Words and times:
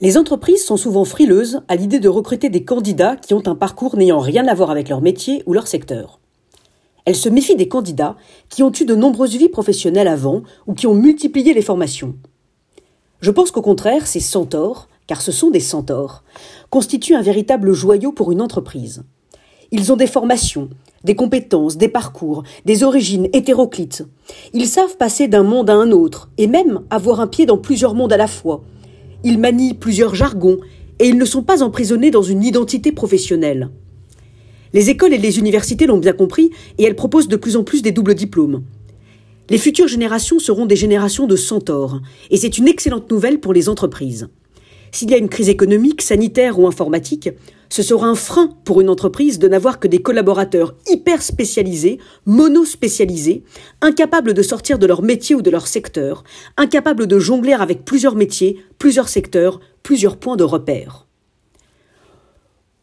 Les 0.00 0.18
entreprises 0.18 0.64
sont 0.64 0.76
souvent 0.76 1.04
frileuses 1.04 1.60
à 1.68 1.76
l'idée 1.76 2.00
de 2.00 2.08
recruter 2.08 2.48
des 2.48 2.64
candidats 2.64 3.16
qui 3.16 3.34
ont 3.34 3.46
un 3.46 3.54
parcours 3.54 3.96
n'ayant 3.96 4.18
rien 4.18 4.46
à 4.48 4.54
voir 4.54 4.70
avec 4.70 4.88
leur 4.88 5.00
métier 5.00 5.42
ou 5.46 5.52
leur 5.52 5.68
secteur. 5.68 6.18
Elles 7.04 7.16
se 7.16 7.28
méfient 7.28 7.56
des 7.56 7.68
candidats 7.68 8.16
qui 8.48 8.62
ont 8.62 8.72
eu 8.72 8.84
de 8.84 8.94
nombreuses 8.94 9.36
vies 9.36 9.48
professionnelles 9.48 10.08
avant 10.08 10.42
ou 10.66 10.74
qui 10.74 10.86
ont 10.86 10.94
multiplié 10.94 11.54
les 11.54 11.62
formations. 11.62 12.16
Je 13.20 13.30
pense 13.30 13.50
qu'au 13.50 13.62
contraire, 13.62 14.06
ces 14.06 14.20
centaures, 14.20 14.88
car 15.06 15.20
ce 15.20 15.32
sont 15.32 15.50
des 15.50 15.60
centaures, 15.60 16.24
constituent 16.70 17.14
un 17.14 17.22
véritable 17.22 17.72
joyau 17.72 18.12
pour 18.12 18.32
une 18.32 18.40
entreprise. 18.40 19.04
Ils 19.70 19.92
ont 19.92 19.96
des 19.96 20.06
formations, 20.06 20.68
des 21.04 21.16
compétences, 21.16 21.76
des 21.76 21.88
parcours, 21.88 22.42
des 22.64 22.82
origines 22.82 23.28
hétéroclites. 23.32 24.04
Ils 24.52 24.66
savent 24.66 24.96
passer 24.96 25.28
d'un 25.28 25.44
monde 25.44 25.70
à 25.70 25.74
un 25.74 25.90
autre, 25.92 26.30
et 26.38 26.46
même 26.46 26.82
avoir 26.90 27.20
un 27.20 27.26
pied 27.26 27.46
dans 27.46 27.58
plusieurs 27.58 27.94
mondes 27.94 28.12
à 28.12 28.16
la 28.16 28.26
fois, 28.26 28.62
ils 29.24 29.38
manient 29.38 29.74
plusieurs 29.74 30.14
jargons 30.14 30.58
et 30.98 31.08
ils 31.08 31.18
ne 31.18 31.24
sont 31.24 31.42
pas 31.42 31.62
emprisonnés 31.62 32.10
dans 32.10 32.22
une 32.22 32.44
identité 32.44 32.92
professionnelle. 32.92 33.70
Les 34.72 34.88
écoles 34.88 35.12
et 35.12 35.18
les 35.18 35.38
universités 35.38 35.86
l'ont 35.86 35.98
bien 35.98 36.12
compris 36.12 36.50
et 36.78 36.84
elles 36.84 36.96
proposent 36.96 37.28
de 37.28 37.36
plus 37.36 37.56
en 37.56 37.64
plus 37.64 37.82
des 37.82 37.92
doubles 37.92 38.14
diplômes. 38.14 38.62
Les 39.50 39.58
futures 39.58 39.88
générations 39.88 40.38
seront 40.38 40.66
des 40.66 40.76
générations 40.76 41.26
de 41.26 41.36
centaures 41.36 42.00
et 42.30 42.36
c'est 42.36 42.56
une 42.58 42.68
excellente 42.68 43.10
nouvelle 43.10 43.40
pour 43.40 43.52
les 43.52 43.68
entreprises. 43.68 44.28
S'il 44.94 45.10
y 45.10 45.14
a 45.14 45.18
une 45.18 45.30
crise 45.30 45.48
économique, 45.48 46.02
sanitaire 46.02 46.58
ou 46.58 46.66
informatique, 46.66 47.30
ce 47.70 47.82
sera 47.82 48.06
un 48.06 48.14
frein 48.14 48.50
pour 48.64 48.82
une 48.82 48.90
entreprise 48.90 49.38
de 49.38 49.48
n'avoir 49.48 49.80
que 49.80 49.88
des 49.88 50.02
collaborateurs 50.02 50.74
hyper 50.86 51.22
spécialisés, 51.22 51.98
mono-spécialisés, 52.26 53.42
incapables 53.80 54.34
de 54.34 54.42
sortir 54.42 54.78
de 54.78 54.84
leur 54.84 55.00
métier 55.00 55.34
ou 55.34 55.40
de 55.40 55.48
leur 55.48 55.66
secteur, 55.66 56.24
incapables 56.58 57.06
de 57.06 57.18
jongler 57.18 57.54
avec 57.54 57.86
plusieurs 57.86 58.16
métiers, 58.16 58.58
plusieurs 58.78 59.08
secteurs, 59.08 59.60
plusieurs 59.82 60.18
points 60.18 60.36
de 60.36 60.44
repère. 60.44 61.06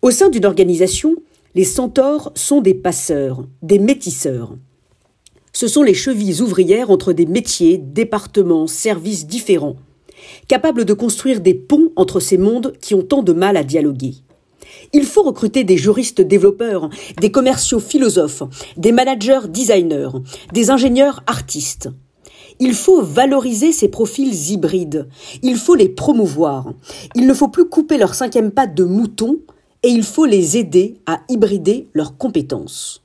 Au 0.02 0.10
sein 0.10 0.30
d'une 0.30 0.48
organisation, 0.48 1.16
les 1.54 1.64
centaures 1.64 2.32
sont 2.34 2.62
des 2.62 2.74
passeurs, 2.74 3.46
des 3.62 3.78
métisseurs. 3.78 4.56
Ce 5.54 5.68
sont 5.68 5.84
les 5.84 5.94
chevilles 5.94 6.42
ouvrières 6.42 6.90
entre 6.90 7.14
des 7.14 7.28
métiers, 7.28 7.78
départements, 7.78 8.66
services 8.66 9.28
différents 9.28 9.76
capable 10.48 10.86
de 10.86 10.94
construire 10.94 11.42
des 11.42 11.54
ponts 11.54 11.92
entre 11.96 12.20
ces 12.20 12.38
mondes 12.38 12.74
qui 12.82 12.96
ont 12.96 13.04
tant 13.04 13.24
de 13.24 13.34
mal 13.34 13.58
à 13.58 13.64
dialoguer. 13.64 14.16
Il 14.94 15.06
faut 15.06 15.24
recruter 15.24 15.64
des 15.64 15.78
juristes 15.78 16.22
développeurs, 16.22 16.90
des 17.20 17.32
commerciaux 17.32 17.80
philosophes, 17.80 18.44
des 18.78 18.92
managers 18.92 19.48
designers, 19.50 20.10
des 20.54 20.70
ingénieurs 20.70 21.24
artistes. 21.28 21.90
Il 22.60 22.74
faut 22.74 23.02
valoriser 23.02 23.72
ces 23.72 23.88
profils 23.88 24.52
hybrides. 24.52 25.08
Il 25.44 25.56
faut 25.56 25.76
les 25.76 25.90
promouvoir. 25.90 26.74
Il 27.16 27.26
ne 27.26 27.34
faut 27.34 27.48
plus 27.48 27.70
couper 27.70 27.98
leur 27.98 28.16
cinquième 28.16 28.52
patte 28.52 28.76
de 28.76 28.84
mouton 28.84 29.40
et 29.82 29.90
il 29.90 30.04
faut 30.04 30.26
les 30.26 30.58
aider 30.58 30.98
à 31.06 31.22
hybrider 31.30 31.88
leurs 31.94 32.18
compétences. 32.18 33.04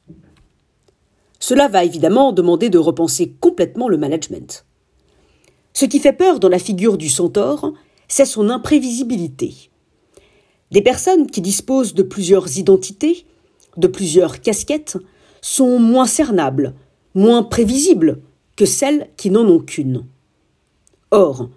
Cela 1.38 1.68
va 1.68 1.84
évidemment 1.84 2.32
demander 2.32 2.68
de 2.68 2.78
repenser 2.78 3.34
complètement 3.38 3.86
le 3.86 3.96
management. 3.96 4.64
Ce 5.75 5.84
qui 5.84 5.98
fait 5.98 6.12
peur 6.12 6.39
dans 6.39 6.48
la 6.48 6.61
figure 6.61 6.97
du 6.97 7.08
centaure, 7.08 7.75
c'est 8.06 8.25
son 8.25 8.48
imprévisibilité. 8.48 9.70
Des 10.70 10.83
personnes 10.83 11.27
qui 11.27 11.41
disposent 11.41 11.94
de 11.94 12.05
plusieurs 12.05 12.58
identités, 12.58 13.27
de 13.77 13.89
plusieurs 13.89 14.41
casquettes, 14.41 14.97
sont 15.41 15.81
moins 15.81 16.06
cernables, 16.06 16.75
moins 17.14 17.42
prévisibles 17.42 18.20
que 18.56 18.64
celles 18.64 19.11
qui 19.16 19.31
n'en 19.31 19.47
ont 19.48 19.58
qu'une. 19.58 20.06
Or, 21.11 21.48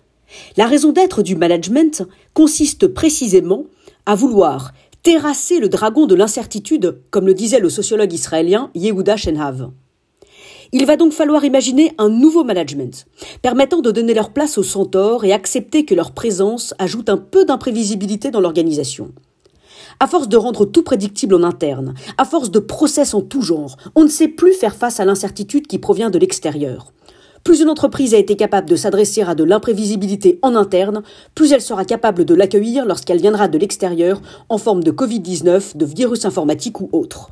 la 0.57 0.65
raison 0.65 0.91
d'être 0.91 1.21
du 1.21 1.35
management 1.35 2.03
consiste 2.33 2.87
précisément 2.87 3.65
à 4.07 4.15
vouloir 4.15 4.73
terrasser 5.03 5.59
le 5.59 5.69
dragon 5.69 6.07
de 6.07 6.15
l'incertitude, 6.15 7.01
comme 7.11 7.27
le 7.27 7.35
disait 7.35 7.59
le 7.59 7.69
sociologue 7.69 8.13
israélien 8.13 8.71
Yehuda 8.73 9.15
Shenhav. 9.15 9.69
Il 10.73 10.85
va 10.85 10.97
donc 10.97 11.13
falloir 11.13 11.45
imaginer 11.45 11.93
un 11.97 12.09
nouveau 12.09 12.43
management, 12.43 13.05
permettant 13.41 13.81
de 13.81 13.91
donner 13.91 14.13
leur 14.13 14.31
place 14.31 14.57
aux 14.57 14.63
centaures 14.63 15.23
et 15.23 15.31
accepter 15.31 15.85
que 15.85 15.95
leur 15.95 16.11
présence 16.11 16.73
ajoute 16.77 17.09
un 17.09 17.17
peu 17.17 17.45
d'imprévisibilité 17.45 18.31
dans 18.31 18.41
l'organisation. 18.41 19.13
À 19.99 20.07
force 20.07 20.27
de 20.27 20.37
rendre 20.37 20.65
tout 20.65 20.83
prédictible 20.83 21.35
en 21.35 21.43
interne, 21.43 21.93
à 22.17 22.25
force 22.25 22.51
de 22.51 22.59
process 22.59 23.13
en 23.13 23.21
tout 23.21 23.41
genre, 23.41 23.77
on 23.95 24.03
ne 24.03 24.09
sait 24.09 24.27
plus 24.27 24.53
faire 24.53 24.75
face 24.75 24.99
à 24.99 25.05
l'incertitude 25.05 25.67
qui 25.67 25.79
provient 25.79 26.09
de 26.09 26.19
l'extérieur. 26.19 26.91
Plus 27.43 27.61
une 27.61 27.69
entreprise 27.69 28.13
a 28.13 28.17
été 28.17 28.35
capable 28.35 28.69
de 28.69 28.75
s'adresser 28.75 29.21
à 29.21 29.33
de 29.33 29.45
l'imprévisibilité 29.45 30.37
en 30.41 30.55
interne, 30.55 31.01
plus 31.33 31.53
elle 31.53 31.61
sera 31.61 31.85
capable 31.85 32.25
de 32.25 32.35
l'accueillir 32.35 32.85
lorsqu'elle 32.85 33.21
viendra 33.21 33.47
de 33.47 33.57
l'extérieur 33.57 34.21
en 34.49 34.57
forme 34.57 34.83
de 34.83 34.91
Covid-19, 34.91 35.77
de 35.77 35.85
virus 35.85 36.25
informatique 36.25 36.81
ou 36.81 36.89
autre. 36.91 37.25